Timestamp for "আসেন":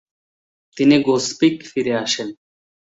2.03-2.27